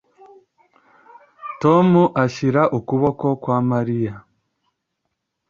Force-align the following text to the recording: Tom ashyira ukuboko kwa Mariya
Tom 1.61 1.89
ashyira 2.23 2.61
ukuboko 2.77 3.25
kwa 3.41 3.57
Mariya 3.69 4.13